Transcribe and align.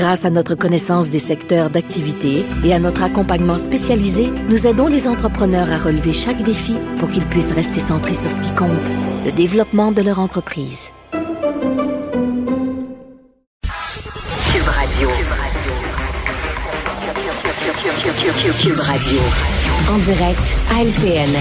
Grâce 0.00 0.24
à 0.24 0.30
notre 0.30 0.54
connaissance 0.54 1.10
des 1.10 1.18
secteurs 1.18 1.68
d'activité 1.68 2.46
et 2.64 2.72
à 2.72 2.78
notre 2.78 3.02
accompagnement 3.02 3.58
spécialisé, 3.58 4.30
nous 4.48 4.66
aidons 4.66 4.86
les 4.86 5.06
entrepreneurs 5.06 5.70
à 5.70 5.76
relever 5.76 6.14
chaque 6.14 6.42
défi 6.42 6.74
pour 6.98 7.10
qu'ils 7.10 7.26
puissent 7.26 7.52
rester 7.52 7.80
centrés 7.80 8.14
sur 8.14 8.30
ce 8.30 8.40
qui 8.40 8.50
compte, 8.54 8.70
le 9.26 9.30
développement 9.30 9.92
de 9.92 10.00
leur 10.00 10.18
entreprise. 10.18 10.88
Cube 13.62 14.68
Radio. 14.68 15.10
Cube 18.58 18.80
Radio. 18.80 19.20
En 19.92 19.98
direct 19.98 20.56
à 20.74 20.82
LCN. 20.82 21.36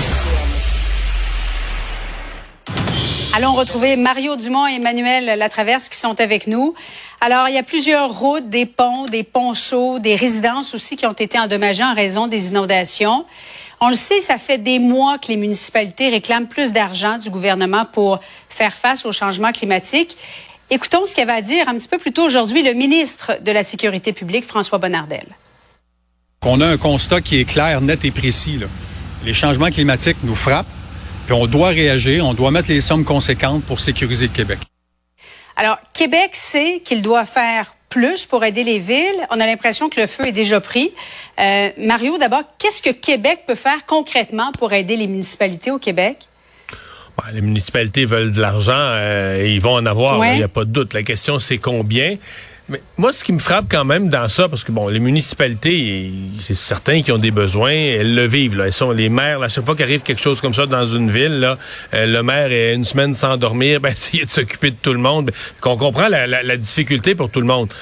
Allons 3.40 3.54
retrouver 3.54 3.96
Mario 3.96 4.36
Dumont 4.36 4.68
et 4.68 4.74
Emmanuel 4.74 5.40
Latraverse 5.40 5.88
qui 5.88 5.98
sont 5.98 6.20
avec 6.20 6.48
nous. 6.48 6.76
Alors, 7.22 7.50
il 7.50 7.56
y 7.56 7.58
a 7.58 7.64
plusieurs 7.64 8.12
routes, 8.12 8.50
des 8.50 8.66
ponts, 8.66 9.06
des 9.06 9.24
ponceaux, 9.24 10.00
des 10.00 10.16
résidences 10.16 10.74
aussi 10.74 10.96
qui 10.96 11.06
ont 11.06 11.14
été 11.14 11.38
endommagées 11.38 11.84
en 11.84 11.94
raison 11.94 12.28
des 12.28 12.50
inondations. 12.50 13.26
On 13.82 13.90
le 13.90 13.96
sait, 13.96 14.22
ça 14.22 14.38
fait 14.38 14.58
des 14.58 14.80
mois 14.80 15.18
que 15.18 15.28
les 15.28 15.38
municipalités 15.38 16.10
réclament 16.10 16.48
plus 16.48 16.72
d'argent 16.72 17.18
du 17.18 17.30
gouvernement 17.30 17.86
pour 17.86 18.20
faire 18.50 18.74
face 18.74 19.06
au 19.06 19.12
changement 19.12 19.52
climatique. 19.52 20.18
Écoutons 20.70 21.06
ce 21.06 21.16
qu'avait 21.16 21.34
à 21.34 21.42
dire 21.42 21.68
un 21.68 21.76
petit 21.76 21.88
peu 21.88 21.98
plus 21.98 22.14
tôt 22.14 22.24
aujourd'hui 22.24 22.64
le 22.64 22.74
ministre 22.74 23.40
de 23.42 23.52
la 23.52 23.64
Sécurité 23.64 24.14
publique, 24.14 24.46
François 24.46 24.78
Bonnardel. 24.78 25.26
On 26.46 26.62
a 26.62 26.68
un 26.68 26.78
constat 26.78 27.22
qui 27.22 27.40
est 27.40 27.46
clair, 27.46 27.82
net 27.82 28.06
et 28.06 28.12
précis. 28.12 28.60
Les 29.26 29.34
changements 29.34 29.70
climatiques 29.70 30.18
nous 30.24 30.36
frappent 30.36 30.68
on 31.32 31.48
doit 31.48 31.70
réagir, 31.70 32.26
on 32.26 32.34
doit 32.34 32.52
mettre 32.52 32.70
les 32.70 32.82
sommes 32.82 33.04
conséquentes 33.04 33.64
pour 33.64 33.80
sécuriser 33.80 34.28
le 34.28 34.34
Québec. 34.34 34.60
Alors, 35.60 35.78
Québec 35.94 36.30
sait 36.34 36.82
qu'il 36.86 37.02
doit 37.02 37.26
faire 37.26 37.76
plus 37.90 38.26
pour 38.26 38.46
aider 38.46 38.64
les 38.64 38.80
villes. 38.80 39.28
On 39.30 39.42
a 39.42 39.46
l'impression 39.46 39.90
que 39.90 40.00
le 40.00 40.08
feu 40.08 40.28
est 40.28 40.32
déjà 40.32 40.62
pris. 40.62 40.90
Euh, 41.38 41.70
Mario, 41.78 42.18
d'abord, 42.18 42.44
qu'est-ce 42.58 42.82
que 42.82 42.92
Québec 42.92 43.42
peut 43.46 43.56
faire 43.56 43.86
concrètement 43.86 44.54
pour 44.58 44.72
aider 44.72 44.96
les 44.96 45.08
municipalités 45.08 45.70
au 45.70 45.78
Québec? 45.78 46.30
Ben, 47.18 47.34
les 47.34 47.42
municipalités 47.42 48.06
veulent 48.06 48.32
de 48.32 48.40
l'argent, 48.40 48.72
euh, 48.74 49.44
et 49.44 49.54
ils 49.54 49.60
vont 49.60 49.74
en 49.74 49.86
avoir, 49.86 50.26
il 50.28 50.38
n'y 50.38 50.44
a 50.44 50.48
pas 50.48 50.64
de 50.64 50.72
doute. 50.72 50.94
La 50.94 51.04
question, 51.04 51.40
c'est 51.40 51.58
combien? 51.58 52.16
Mais 52.70 52.82
moi, 52.98 53.12
ce 53.12 53.24
qui 53.24 53.34
me 53.34 53.40
frappe 53.40 53.66
quand 53.70 53.84
même 53.84 54.10
dans 54.10 54.30
ça, 54.30 54.48
parce 54.48 54.64
que 54.64 54.72
bon, 54.72 54.90
les 54.90 55.00
municipalités, 55.00 56.12
c'est 56.40 56.54
certains 56.54 57.02
qui 57.02 57.12
ont 57.12 57.18
des 57.18 57.32
besoins, 57.32 57.72
elles 57.72 58.14
le 58.14 58.28
vivent. 58.28 58.58
Là. 58.58 58.68
Elles 58.68 58.74
sont 58.74 58.92
les 58.92 59.10
maires. 59.10 59.42
à 59.42 59.50
chaque 59.50 59.66
fois 59.66 59.76
qu'arrive 59.76 60.02
quelque 60.04 60.22
chose 60.22 60.40
comme 60.40 60.54
ça 60.54 60.68
dans 60.68 60.86
une 60.86 61.10
ville, 61.10 61.56
euh, 61.94 62.06
le 62.06 62.22
maire 62.22 62.52
est 62.52 62.76
une 62.76 62.86
semaine 62.86 63.16
sans 63.16 63.38
dormir, 63.38 63.80
ben, 63.82 63.90
essayer 63.90 64.24
de 64.24 64.30
s'occuper 64.30 64.70
de 64.70 64.78
tout 64.80 64.94
le 64.94 65.00
monde. 65.00 65.32
Qu'on 65.62 65.78
comprend 65.78 66.08
la, 66.10 66.58
difficulté 66.58 67.16
pour 67.16 67.32
tout 67.32 67.42
le 67.42 67.48
monde. 67.48 67.74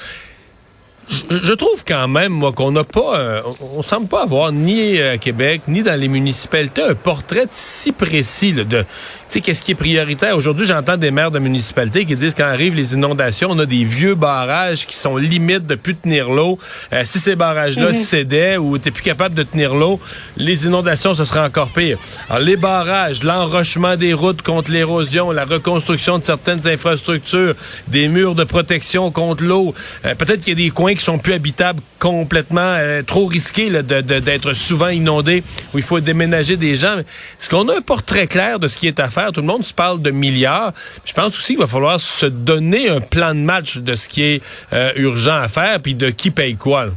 Je, 1.29 1.53
trouve 1.53 1.83
quand 1.87 2.07
même, 2.07 2.33
moi, 2.33 2.51
qu'on 2.51 2.71
n'a 2.71 2.83
pas, 2.83 3.17
euh, 3.17 3.41
on, 3.75 3.81
semble 3.81 4.07
pas 4.07 4.23
avoir 4.23 4.51
ni 4.51 4.99
à 4.99 5.17
Québec, 5.17 5.61
ni 5.67 5.81
dans 5.81 5.99
les 5.99 6.07
municipalités 6.07 6.83
un 6.83 6.95
portrait 6.95 7.47
si 7.49 7.91
précis 7.91 8.51
là, 8.51 8.63
de 8.63 8.85
sais, 9.29 9.41
qu'est-ce 9.41 9.61
qui 9.61 9.71
est 9.71 9.75
prioritaire? 9.75 10.37
Aujourd'hui, 10.37 10.65
j'entends 10.65 10.97
des 10.97 11.11
maires 11.11 11.31
de 11.31 11.39
municipalités 11.39 12.05
qui 12.05 12.15
disent 12.15 12.33
quand 12.33 12.45
arrivent 12.45 12.75
les 12.75 12.93
inondations, 12.93 13.49
on 13.51 13.59
a 13.59 13.65
des 13.65 13.83
vieux 13.83 14.15
barrages 14.15 14.85
qui 14.85 14.95
sont 14.95 15.17
limites 15.17 15.65
de 15.65 15.75
plus 15.75 15.95
tenir 15.95 16.29
l'eau. 16.29 16.57
Euh, 16.93 17.03
si 17.05 17.19
ces 17.19 17.35
barrages-là 17.35 17.89
mhm. 17.89 17.93
cédaient 17.93 18.57
ou 18.57 18.77
t'es 18.77 18.91
plus 18.91 19.03
capable 19.03 19.35
de 19.35 19.43
tenir 19.43 19.75
l'eau, 19.75 19.99
les 20.37 20.65
inondations, 20.65 21.13
ce 21.13 21.25
serait 21.25 21.41
encore 21.41 21.69
pire. 21.69 21.97
Alors, 22.29 22.41
les 22.41 22.55
barrages, 22.55 23.23
l'enrochement 23.23 23.95
des 23.95 24.13
routes 24.13 24.41
contre 24.41 24.71
l'érosion, 24.71 25.31
la 25.31 25.45
reconstruction 25.45 26.19
de 26.19 26.23
certaines 26.23 26.65
infrastructures, 26.67 27.55
des 27.87 28.07
murs 28.07 28.35
de 28.35 28.43
protection 28.43 29.11
contre 29.11 29.43
l'eau. 29.43 29.73
Euh, 30.05 30.15
peut-être 30.15 30.41
qu'il 30.41 30.59
y 30.59 30.63
a 30.63 30.65
des 30.65 30.71
coins 30.71 30.93
qui 30.97 31.03
sont 31.03 31.17
plus 31.17 31.33
habitables 31.33 31.81
complètement, 31.99 32.61
euh, 32.61 33.01
trop 33.01 33.25
risqués 33.25 33.69
d'être 33.69 34.53
souvent 34.53 34.89
inondés, 34.89 35.43
où 35.73 35.77
il 35.77 35.83
faut 35.83 35.99
déménager 35.99 36.57
des 36.57 36.75
gens. 36.75 36.97
Est-ce 36.97 37.49
qu'on 37.49 37.67
a 37.69 37.77
un 37.77 37.81
portrait 37.81 38.27
clair 38.27 38.59
de 38.59 38.67
ce 38.67 38.77
qui 38.77 38.87
est 38.87 38.99
à 38.99 39.09
faire? 39.09 39.31
Tout 39.31 39.41
le 39.41 39.47
monde 39.47 39.63
se 39.63 39.73
parle 39.73 40.01
de 40.01 40.11
milliards. 40.11 40.73
Je 41.05 41.13
pense 41.13 41.37
aussi 41.37 41.53
qu'il 41.53 41.59
va 41.59 41.67
falloir 41.67 41.99
se 41.99 42.25
donner 42.25 42.89
un 42.89 42.99
plan 42.99 43.33
de 43.33 43.39
match 43.39 43.77
de 43.77 43.95
ce 43.95 44.07
qui 44.09 44.23
est 44.23 44.43
euh, 44.73 44.91
urgent 44.95 45.35
à 45.35 45.47
faire, 45.47 45.79
puis 45.81 45.95
de 45.95 46.09
qui 46.09 46.31
paye 46.31 46.55
quoi. 46.55 46.87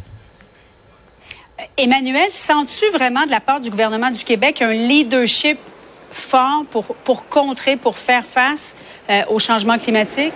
Emmanuel, 1.77 2.31
sens-tu 2.31 2.87
vraiment 2.97 3.25
de 3.27 3.31
la 3.31 3.41
part 3.41 3.61
du 3.61 3.71
gouvernement 3.71 4.11
du 4.11 4.25
Québec 4.25 4.63
un 4.63 4.73
leadership 4.73 5.59
fort 6.13 6.65
pour, 6.71 6.85
pour 6.85 7.29
contrer, 7.29 7.77
pour 7.77 7.97
faire 7.97 8.25
face 8.25 8.75
euh, 9.09 9.23
au 9.29 9.39
changement 9.39 9.79
climatique? 9.79 10.35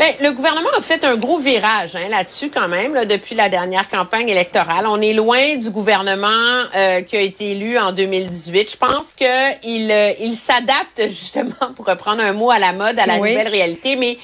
Bien, 0.00 0.14
le 0.18 0.32
gouvernement 0.32 0.70
a 0.74 0.80
fait 0.80 1.04
un 1.04 1.14
gros 1.18 1.36
virage 1.36 1.94
hein, 1.94 2.08
là-dessus 2.08 2.48
quand 2.48 2.68
même 2.68 2.94
là, 2.94 3.04
depuis 3.04 3.34
la 3.34 3.50
dernière 3.50 3.86
campagne 3.86 4.30
électorale. 4.30 4.86
On 4.88 4.98
est 4.98 5.12
loin 5.12 5.56
du 5.56 5.68
gouvernement 5.68 6.64
euh, 6.74 7.02
qui 7.02 7.18
a 7.18 7.20
été 7.20 7.50
élu 7.50 7.78
en 7.78 7.92
2018. 7.92 8.70
Je 8.70 8.76
pense 8.78 9.12
qu'il 9.12 9.28
euh, 9.28 10.12
il 10.18 10.36
s'adapte 10.36 11.02
justement, 11.08 11.74
pour 11.76 11.84
reprendre 11.84 12.22
un 12.22 12.32
mot 12.32 12.50
à 12.50 12.58
la 12.58 12.72
mode, 12.72 12.98
à 12.98 13.04
la 13.04 13.18
nouvelle 13.18 13.48
réalité. 13.48 13.96
Mais 13.96 14.16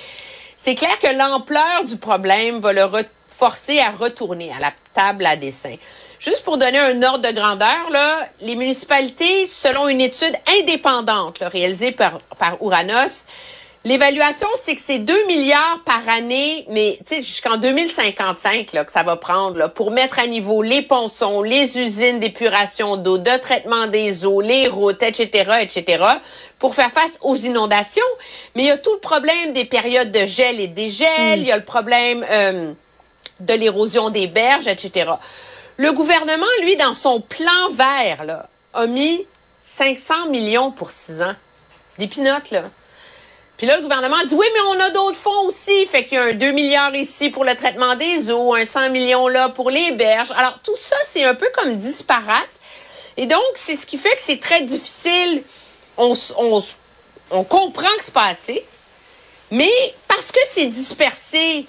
c'est 0.57 0.77
clair 0.77 0.99
que 0.99 1.15
l'ampleur 1.15 1.85
du 1.87 1.99
problème 1.99 2.59
va 2.59 2.73
le 2.73 2.87
forcer 3.29 3.79
à 3.79 3.91
retourner 3.91 4.51
à 4.57 4.61
la 4.61 4.73
table 4.95 5.27
à 5.27 5.37
dessin. 5.37 5.75
Juste 6.19 6.43
pour 6.43 6.57
donner 6.57 6.79
un 6.79 7.03
ordre 7.03 7.29
de 7.29 7.35
grandeur, 7.35 7.91
là, 7.91 8.27
les 8.41 8.55
municipalités, 8.55 9.47
selon 9.47 9.89
une 9.89 10.01
étude 10.01 10.33
indépendante 10.59 11.41
réalisée 11.41 11.93
par, 11.93 12.21
par 12.39 12.63
Ouranos, 12.63 13.27
L'évaluation, 13.87 14.49
c'est 14.61 14.75
que 14.75 14.81
c'est 14.81 14.99
2 14.99 15.27
milliards 15.29 15.81
par 15.85 16.09
année, 16.09 16.67
mais 16.69 16.99
jusqu'en 17.09 17.57
2055 17.57 18.73
là, 18.73 18.85
que 18.85 18.91
ça 18.91 19.05
va 19.05 19.15
prendre 19.15 19.59
là, 19.59 19.69
pour 19.69 19.93
mettre 19.93 20.19
à 20.19 20.27
niveau 20.27 20.61
les 20.61 20.83
ponçons, 20.83 21.41
les 21.41 21.79
usines 21.79 22.19
d'épuration 22.19 22.97
d'eau, 22.97 23.17
de 23.17 23.37
traitement 23.41 23.87
des 23.87 24.27
eaux, 24.27 24.41
les 24.41 24.67
routes, 24.67 25.05
etc., 25.05 25.61
etc., 25.61 26.05
pour 26.59 26.75
faire 26.75 26.91
face 26.91 27.17
aux 27.21 27.37
inondations. 27.37 28.03
Mais 28.57 28.65
il 28.65 28.67
y 28.67 28.73
a 28.73 28.77
tout 28.77 28.93
le 28.93 28.99
problème 28.99 29.53
des 29.53 29.65
périodes 29.65 30.11
de 30.11 30.27
gel 30.27 30.59
et 30.59 30.67
des 30.67 30.91
gels, 30.91 31.39
hmm. 31.39 31.43
il 31.43 31.47
y 31.47 31.53
a 31.53 31.57
le 31.57 31.65
problème 31.65 32.27
euh, 32.29 32.73
de 33.39 33.55
l'érosion 33.55 34.11
des 34.11 34.27
berges, 34.27 34.67
etc. 34.67 35.13
Le 35.77 35.93
gouvernement, 35.93 36.45
lui, 36.61 36.77
dans 36.77 36.95
son 36.95 37.21
plan 37.21 37.69
vert, 37.71 38.25
là, 38.25 38.49
a 38.75 38.89
mis 38.89 39.25
500 39.63 40.27
millions 40.31 40.73
pour 40.73 40.91
six 40.91 41.23
ans. 41.23 41.37
C'est 41.89 42.01
des 42.01 42.09
pinottes, 42.09 42.51
là. 42.51 42.65
Puis 43.57 43.67
là, 43.67 43.77
le 43.77 43.83
gouvernement 43.83 44.23
dit 44.25 44.35
oui, 44.35 44.47
mais 44.53 44.61
on 44.69 44.81
a 44.81 44.91
d'autres 44.91 45.17
fonds 45.17 45.47
aussi. 45.47 45.87
Fait 45.87 46.05
qu'il 46.05 46.19
y 46.19 46.21
a 46.21 46.25
un 46.25 46.33
2 46.33 46.53
milliards 46.53 46.95
ici 46.95 47.31
pour 47.31 47.45
le 47.45 47.55
traitement 47.55 47.97
des 47.97 48.31
eaux, 48.31 48.55
un 48.55 48.65
100 48.65 48.91
millions 48.91 49.29
là 49.29 49.49
pour 49.49 49.71
les 49.71 49.93
berges. 49.93 50.33
Alors, 50.37 50.59
tout 50.63 50.77
ça, 50.77 50.97
c'est 51.07 51.25
un 51.25 51.35
peu 51.35 51.49
comme 51.55 51.77
disparate. 51.77 52.49
Et 53.17 53.27
donc, 53.27 53.41
c'est 53.55 53.77
ce 53.77 53.87
qui 53.87 53.97
fait 53.97 54.11
que 54.11 54.19
c'est 54.19 54.41
très 54.41 54.61
difficile. 54.63 55.43
On, 55.97 56.13
on, 56.37 56.63
on 57.31 57.45
comprend 57.45 57.89
que 57.97 58.05
c'est 58.05 58.15
pas 58.15 58.27
assez. 58.27 58.63
Mais 59.51 59.73
parce 60.07 60.33
que 60.33 60.41
c'est 60.51 60.67
dispersé, 60.67 61.67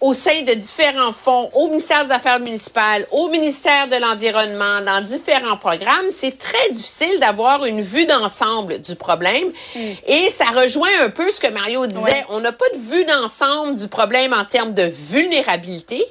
au 0.00 0.14
sein 0.14 0.42
de 0.42 0.54
différents 0.54 1.12
fonds, 1.12 1.50
au 1.54 1.68
ministère 1.68 2.04
des 2.04 2.12
Affaires 2.12 2.38
municipales, 2.38 3.06
au 3.10 3.28
ministère 3.28 3.88
de 3.88 3.96
l'Environnement, 3.96 4.80
dans 4.84 5.04
différents 5.04 5.56
programmes, 5.56 6.06
c'est 6.12 6.38
très 6.38 6.70
difficile 6.70 7.18
d'avoir 7.18 7.64
une 7.64 7.80
vue 7.80 8.06
d'ensemble 8.06 8.80
du 8.80 8.94
problème. 8.94 9.48
Hmm. 9.74 9.92
Et 10.06 10.30
ça 10.30 10.46
rejoint 10.46 11.00
un 11.00 11.10
peu 11.10 11.30
ce 11.30 11.40
que 11.40 11.48
Mario 11.48 11.86
disait. 11.86 12.24
On 12.28 12.40
n'a 12.40 12.52
pas 12.52 12.68
de 12.74 12.78
vue 12.78 13.04
d'ensemble 13.04 13.74
du 13.74 13.88
problème 13.88 14.32
en 14.32 14.44
termes 14.44 14.72
de 14.72 14.84
vulnérabilité, 14.84 16.04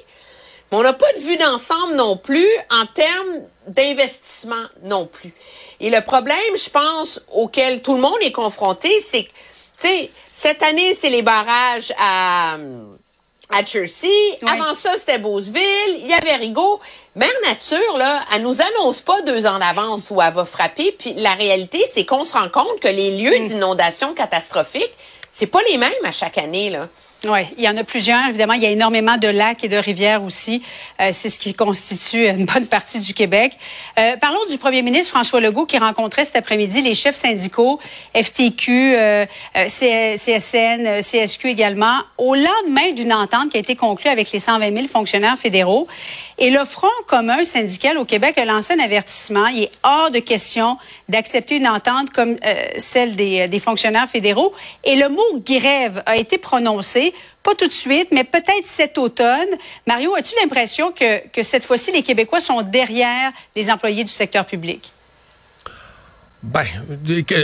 mais 0.70 0.78
on 0.78 0.82
n'a 0.82 0.92
pas 0.92 1.12
de 1.14 1.20
vue 1.20 1.36
d'ensemble 1.36 1.94
non 1.94 2.18
plus 2.18 2.48
en 2.70 2.84
termes 2.86 3.42
d'investissement 3.68 4.66
non 4.82 5.06
plus. 5.06 5.32
Et 5.80 5.88
le 5.88 6.02
problème, 6.02 6.36
je 6.56 6.68
pense, 6.68 7.22
auquel 7.32 7.80
tout 7.80 7.94
le 7.94 8.00
monde 8.00 8.18
est 8.20 8.32
confronté, 8.32 9.00
c'est 9.00 9.24
que, 9.24 9.28
tu 9.80 9.88
sais, 9.88 10.10
cette 10.32 10.62
année, 10.62 10.92
c'est 10.94 11.10
les 11.10 11.22
barrages 11.22 11.92
à 11.98 12.58
à 13.50 13.64
Jersey. 13.64 14.08
Avant 14.46 14.74
ça, 14.74 14.94
c'était 14.96 15.18
Beauceville. 15.18 16.00
Il 16.00 16.06
y 16.06 16.12
avait 16.12 16.36
Rigaud. 16.36 16.80
Mère 17.16 17.28
Nature, 17.44 17.96
là, 17.96 18.22
elle 18.34 18.42
nous 18.42 18.60
annonce 18.60 19.00
pas 19.00 19.22
deux 19.22 19.46
ans 19.46 19.58
d'avance 19.58 20.10
où 20.10 20.20
elle 20.20 20.32
va 20.32 20.44
frapper. 20.44 20.92
Puis 20.98 21.14
la 21.14 21.32
réalité, 21.32 21.84
c'est 21.92 22.04
qu'on 22.04 22.24
se 22.24 22.34
rend 22.34 22.48
compte 22.48 22.80
que 22.80 22.88
les 22.88 23.16
lieux 23.16 23.38
mm. 23.38 23.48
d'inondation 23.48 24.14
catastrophiques, 24.14 24.94
c'est 25.32 25.46
pas 25.46 25.60
les 25.70 25.78
mêmes 25.78 25.92
à 26.04 26.12
chaque 26.12 26.38
année, 26.38 26.70
là. 26.70 26.88
Oui, 27.26 27.40
il 27.56 27.64
y 27.64 27.68
en 27.68 27.76
a 27.76 27.82
plusieurs. 27.82 28.28
Évidemment, 28.28 28.52
il 28.52 28.62
y 28.62 28.66
a 28.66 28.70
énormément 28.70 29.16
de 29.16 29.26
lacs 29.26 29.64
et 29.64 29.68
de 29.68 29.76
rivières 29.76 30.22
aussi. 30.22 30.62
Euh, 31.00 31.08
c'est 31.10 31.28
ce 31.28 31.40
qui 31.40 31.52
constitue 31.52 32.28
une 32.28 32.44
bonne 32.44 32.66
partie 32.66 33.00
du 33.00 33.12
Québec. 33.12 33.54
Euh, 33.98 34.16
parlons 34.18 34.38
du 34.48 34.56
premier 34.56 34.82
ministre 34.82 35.10
François 35.10 35.40
Legault 35.40 35.66
qui 35.66 35.78
rencontrait 35.78 36.24
cet 36.24 36.36
après-midi 36.36 36.80
les 36.80 36.94
chefs 36.94 37.16
syndicaux, 37.16 37.80
FTQ, 38.14 38.94
euh, 38.94 39.26
CSN, 39.52 41.02
CSQ 41.02 41.48
également, 41.48 41.98
au 42.18 42.36
lendemain 42.36 42.92
d'une 42.94 43.12
entente 43.12 43.50
qui 43.50 43.56
a 43.56 43.60
été 43.60 43.74
conclue 43.74 44.10
avec 44.10 44.30
les 44.30 44.38
120 44.38 44.72
000 44.72 44.86
fonctionnaires 44.86 45.36
fédéraux. 45.36 45.88
Et 46.40 46.50
le 46.50 46.64
Front 46.64 46.86
commun 47.08 47.42
syndical 47.42 47.98
au 47.98 48.04
Québec 48.04 48.38
a 48.38 48.44
lancé 48.44 48.74
un 48.74 48.78
avertissement. 48.78 49.48
Il 49.48 49.64
est 49.64 49.70
hors 49.82 50.12
de 50.12 50.20
question 50.20 50.78
d'accepter 51.08 51.56
une 51.56 51.66
entente 51.66 52.10
comme 52.10 52.36
celle 52.78 53.16
des, 53.16 53.48
des 53.48 53.58
fonctionnaires 53.58 54.08
fédéraux. 54.08 54.52
Et 54.84 54.94
le 54.94 55.08
mot 55.08 55.42
grève 55.44 56.00
a 56.06 56.16
été 56.16 56.38
prononcé 56.38 57.12
pas 57.42 57.54
tout 57.54 57.68
de 57.68 57.72
suite, 57.72 58.08
mais 58.12 58.24
peut-être 58.24 58.66
cet 58.66 58.98
automne. 58.98 59.48
Mario, 59.86 60.14
as-tu 60.14 60.34
l'impression 60.40 60.92
que, 60.92 61.26
que 61.28 61.42
cette 61.42 61.64
fois-ci, 61.64 61.92
les 61.92 62.02
Québécois 62.02 62.40
sont 62.40 62.62
derrière 62.62 63.32
les 63.56 63.70
employés 63.70 64.04
du 64.04 64.12
secteur 64.12 64.44
public? 64.44 64.92
Ben, 66.42 66.64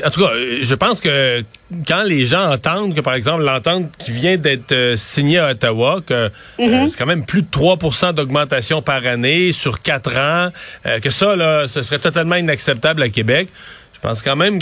en 0.04 0.10
tout 0.10 0.20
cas, 0.20 0.30
je 0.62 0.74
pense 0.74 1.00
que 1.00 1.42
quand 1.86 2.04
les 2.04 2.24
gens 2.24 2.52
entendent 2.52 2.94
que, 2.94 3.00
par 3.00 3.14
exemple, 3.14 3.42
l'entente 3.42 3.90
qui 3.98 4.12
vient 4.12 4.36
d'être 4.36 4.70
euh, 4.70 4.94
signée 4.94 5.38
à 5.38 5.50
Ottawa, 5.50 6.00
que 6.06 6.14
euh, 6.14 6.28
mm-hmm. 6.60 6.90
c'est 6.90 6.98
quand 6.98 7.06
même 7.06 7.24
plus 7.24 7.42
de 7.42 7.48
3% 7.48 8.12
d'augmentation 8.12 8.82
par 8.82 9.04
année 9.04 9.50
sur 9.50 9.82
quatre 9.82 10.16
ans, 10.16 10.50
euh, 10.86 11.00
que 11.00 11.10
ça, 11.10 11.34
là, 11.34 11.66
ce 11.66 11.82
serait 11.82 11.98
totalement 11.98 12.36
inacceptable 12.36 13.02
à 13.02 13.08
Québec. 13.08 13.48
Je 13.94 13.98
pense 13.98 14.22
quand 14.22 14.36
même 14.36 14.60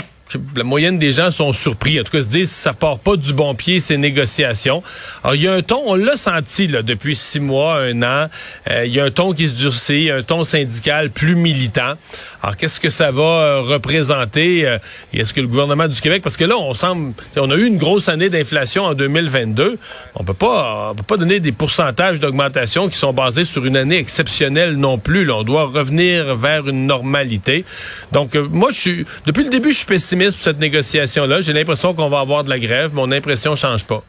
la 0.55 0.63
moyenne 0.63 0.99
des 0.99 1.13
gens 1.13 1.31
sont 1.31 1.53
surpris. 1.53 1.99
En 1.99 2.03
tout 2.03 2.11
cas, 2.11 2.21
se 2.23 2.27
disent 2.27 2.51
ça 2.51 2.73
part 2.73 2.99
pas 2.99 3.15
du 3.15 3.33
bon 3.33 3.55
pied 3.55 3.79
ces 3.79 3.97
négociations. 3.97 4.83
Alors, 5.23 5.35
il 5.35 5.41
y 5.41 5.47
a 5.47 5.53
un 5.53 5.61
ton, 5.61 5.81
on 5.85 5.95
l'a 5.95 6.15
senti 6.15 6.67
là 6.67 6.81
depuis 6.81 7.15
six 7.15 7.39
mois, 7.39 7.79
un 7.79 8.01
an. 8.03 8.29
Euh, 8.69 8.85
il 8.85 8.93
y 8.93 8.99
a 8.99 9.05
un 9.05 9.11
ton 9.11 9.33
qui 9.33 9.47
se 9.47 9.53
durcit, 9.53 10.09
un 10.09 10.23
ton 10.23 10.43
syndical 10.43 11.09
plus 11.09 11.35
militant. 11.35 11.93
Alors, 12.41 12.57
qu'est-ce 12.57 12.79
que 12.79 12.89
ça 12.89 13.11
va 13.11 13.21
euh, 13.21 13.61
représenter 13.61 14.67
euh, 14.67 14.77
Est-ce 15.13 15.33
que 15.33 15.41
le 15.41 15.47
gouvernement 15.47 15.87
du 15.87 15.99
Québec, 15.99 16.21
parce 16.23 16.37
que 16.37 16.45
là, 16.45 16.57
on 16.57 16.73
semble, 16.73 17.13
on 17.37 17.49
a 17.51 17.55
eu 17.55 17.65
une 17.65 17.77
grosse 17.77 18.09
année 18.09 18.29
d'inflation 18.29 18.83
en 18.83 18.93
2022. 18.93 19.77
On 20.15 20.23
peut 20.23 20.33
pas, 20.33 20.89
on 20.91 20.95
peut 20.95 21.03
pas 21.03 21.17
donner 21.17 21.39
des 21.39 21.51
pourcentages 21.51 22.19
d'augmentation 22.19 22.89
qui 22.89 22.97
sont 22.97 23.13
basés 23.13 23.45
sur 23.45 23.65
une 23.65 23.77
année 23.77 23.97
exceptionnelle 23.97 24.75
non 24.75 24.97
plus. 24.97 25.25
Là. 25.25 25.37
On 25.37 25.43
doit 25.43 25.65
revenir 25.65 26.35
vers 26.35 26.67
une 26.67 26.87
normalité. 26.87 27.65
Donc, 28.11 28.35
moi, 28.35 28.69
je 28.71 28.79
suis, 28.79 29.05
depuis 29.25 29.43
le 29.43 29.49
début, 29.49 29.71
je 29.71 29.77
suis 29.77 29.85
pessimiste 29.85 30.22
pour 30.31 30.43
cette 30.43 30.59
négociation-là. 30.59 31.41
J'ai 31.41 31.53
l'impression 31.53 31.93
qu'on 31.93 32.09
va 32.09 32.19
avoir 32.19 32.43
de 32.43 32.49
la 32.49 32.59
grève. 32.59 32.93
Mon 32.93 33.11
impression 33.11 33.51
ne 33.51 33.55
change 33.55 33.83
pas. 33.83 34.03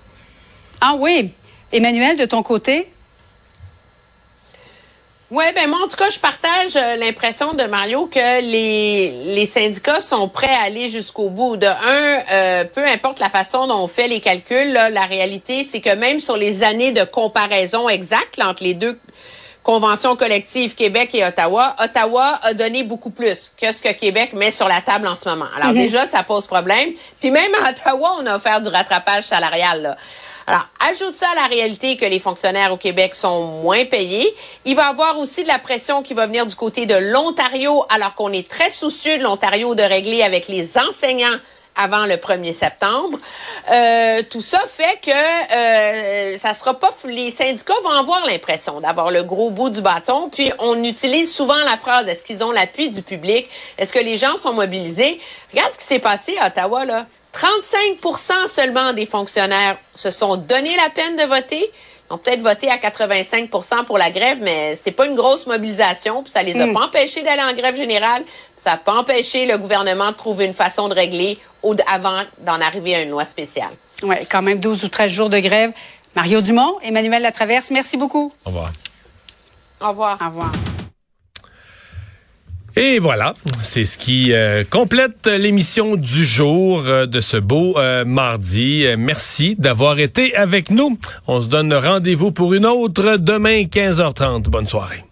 Ah 0.81 0.95
oui. 0.97 1.33
Emmanuel, 1.73 2.17
de 2.17 2.25
ton 2.25 2.43
côté? 2.43 2.89
Oui, 5.31 5.45
ben 5.55 5.69
moi, 5.69 5.79
en 5.85 5.89
tout 5.89 5.97
cas, 5.97 6.11
je 6.11 6.19
partage 6.21 6.77
euh, 6.77 6.97
l'impression 6.97 7.55
de 7.55 7.65
Mario 7.65 8.07
que 8.07 8.41
les, 8.41 9.35
les 9.35 9.47
syndicats 9.47 10.01
sont 10.01 10.29
prêts 10.29 10.55
à 10.55 10.63
aller 10.63 10.89
jusqu'au 10.89 11.29
bout. 11.31 11.57
De 11.57 11.67
un, 11.67 12.23
euh, 12.31 12.65
peu 12.65 12.87
importe 12.87 13.19
la 13.19 13.31
façon 13.31 13.67
dont 13.67 13.79
on 13.79 13.89
fait 13.89 14.07
les 14.07 14.21
calculs, 14.21 14.73
la 14.73 15.07
réalité, 15.07 15.65
c'est 15.65 15.81
que 15.81 15.95
même 15.97 16.21
sur 16.21 16.37
les 16.37 16.63
années 16.63 16.93
de 16.93 17.03
comparaison 17.05 17.89
exacte 17.89 18.39
entre 18.41 18.63
les 18.63 18.75
deux 18.75 18.99
convention 19.65 20.15
collective 20.15 20.77
Québec 20.77 21.11
et 21.15 21.25
Ottawa, 21.25 21.75
Ottawa 21.83 22.39
a 22.43 22.55
donné 22.55 22.85
beaucoup 22.85 23.11
plus 23.11 23.51
que 23.61 23.73
ce 23.73 23.83
que 23.83 23.93
Québec 23.93 24.35
met 24.35 24.53
sur 24.53 24.69
la 24.69 24.83
table 24.83 25.09
en 25.09 25.17
ce 25.17 25.29
moment. 25.29 25.47
Alors 25.57 25.71
mhm. 25.71 25.79
déjà, 25.79 26.07
ça 26.07 26.23
pose 26.23 26.47
problème. 26.47 26.91
Puis 27.19 27.31
même 27.33 27.53
à 27.65 27.71
Ottawa, 27.71 28.17
on 28.21 28.27
a 28.27 28.37
offert 28.37 28.61
du 28.61 28.69
rattrapage 28.69 29.25
salarial. 29.25 29.83
Là. 29.83 29.97
Alors, 30.47 30.67
ajoute 30.91 31.17
ça 31.17 31.29
à 31.31 31.35
la 31.35 31.47
réalité 31.47 31.97
que 31.97 32.05
les 32.05 32.21
fonctionnaires 32.21 32.71
au 32.71 32.77
Québec 32.77 33.15
sont 33.15 33.63
moins 33.63 33.87
payés. 33.87 34.35
Il 34.67 34.77
va 34.77 34.83
y 34.83 34.91
avoir 34.91 35.19
aussi 35.19 35.43
de 35.43 35.49
la 35.49 35.59
pression 35.59 36.03
qui 36.03 36.13
va 36.13 36.27
venir 36.27 36.45
du 36.45 36.55
côté 36.55 36.85
de 36.85 36.95
l'Ontario, 36.95 37.85
alors 37.89 38.15
qu'on 38.15 38.31
est 38.31 38.47
très 38.47 38.69
soucieux 38.69 39.17
de 39.17 39.23
l'Ontario 39.23 39.75
de 39.75 39.83
régler 39.83 40.23
avec 40.23 40.49
les 40.49 40.77
enseignants 40.77 41.39
avant 41.77 42.07
le 42.07 42.15
1er 42.15 42.53
septembre. 42.53 43.19
Euh, 43.71 44.23
tout 44.31 44.41
ça 44.41 44.61
fait 44.69 45.01
que 45.03 45.11
euh, 45.11 46.39
ça 46.39 46.55
sera 46.55 46.79
pas 46.79 46.91
les 47.07 47.31
syndicats 47.31 47.75
vont 47.83 47.91
avoir 47.91 48.25
l'impression 48.27 48.81
d'avoir 48.81 49.11
le 49.11 49.23
gros 49.23 49.51
bout 49.51 49.71
du 49.71 49.81
bâton 49.81 50.29
puis 50.31 50.53
on 50.59 50.83
utilise 50.85 51.33
souvent 51.33 51.59
la 51.65 51.77
phrase 51.77 52.09
est-ce 52.09 52.25
qu'ils 52.25 52.45
ont 52.45 52.53
l'appui 52.53 52.91
du 52.91 53.03
public? 53.03 53.49
Est-ce 53.79 53.93
que 53.93 53.99
les 53.99 54.17
gens 54.17 54.37
sont 54.37 54.53
mobilisés? 54.53 55.21
Regarde 55.53 55.73
ce 55.73 55.79
qui 55.79 55.85
s'est 55.85 55.99
passé 55.99 56.37
à 56.41 56.49
Ottawa 56.49 56.85
là. 56.85 57.07
35% 57.35 58.47
seulement 58.47 58.93
des 58.93 59.07
fonctionnaires 59.07 59.77
se 59.97 60.11
sont 60.13 60.37
donné 60.37 60.77
la 60.77 60.89
peine 60.91 61.17
de 61.17 61.25
voter 61.25 61.71
ont 62.15 62.19
peut-être 62.19 62.41
voté 62.41 62.71
à 62.71 62.79
85 62.79 63.51
pour 63.87 63.99
la 63.99 64.11
grève, 64.11 64.39
mais 64.41 64.79
c'est 64.83 64.93
pas 64.93 65.07
une 65.07 65.15
grosse 65.15 65.47
mobilisation, 65.47 66.23
puis 66.23 66.33
ça 66.33 66.43
les 66.43 66.59
a 66.61 66.67
hmm. 66.67 66.75
pas 66.75 66.87
empêchés 66.87 67.23
d'aller 67.23 67.43
en 67.43 67.55
grève 67.55 67.77
générale, 67.77 68.25
ça 68.57 68.73
n'a 68.73 68.77
pas 68.77 68.93
empêché 68.93 69.47
le 69.47 69.59
gouvernement 69.59 70.11
de 70.11 70.17
trouver 70.17 70.47
une 70.47 70.55
façon 70.55 70.89
de 70.89 70.95
régler 70.95 71.39
avant 71.87 72.21
d'en 72.41 72.61
arriver 72.61 72.95
à 72.95 73.03
une 73.03 73.11
loi 73.11 73.25
spéciale. 73.25 73.73
Oui, 74.03 74.17
quand 74.31 74.43
même 74.43 74.61
12 74.61 74.85
ou 74.85 74.89
13 74.89 75.13
jours 75.13 75.31
de 75.31 75.39
grève. 75.39 75.73
Mario 76.15 76.41
Dumont, 76.41 76.79
Emmanuel 76.83 77.23
Latraverse, 77.23 77.71
merci 77.71 77.97
beaucoup. 77.97 78.33
Au 78.45 78.51
revoir. 78.51 78.73
Au 79.81 79.89
revoir. 79.89 80.19
Au 80.21 80.27
revoir. 80.27 80.53
Et 82.77 82.99
voilà, 82.99 83.35
c'est 83.63 83.85
ce 83.85 83.97
qui 83.97 84.33
euh, 84.33 84.65
complète 84.69 85.29
l'émission 85.29 85.95
du 85.95 86.25
jour 86.25 86.83
euh, 86.87 87.07
de 87.07 87.21
ce 87.21 87.37
beau 87.37 87.79
euh, 87.79 88.05
mardi. 88.05 88.85
merci 88.99 89.55
d'avoir 89.57 90.01
été 90.01 90.35
avec 90.35 90.71
nous. 90.71 90.99
On 91.29 91.41
se 91.41 91.47
donne 91.47 91.73
rendez-vous 91.73 92.33
pour 92.33 92.53
une 92.53 92.67
autre 92.67 93.17
demain 93.17 93.63
15h30. 93.63 94.49
Bonne 94.49 94.67
soirée. 94.67 95.04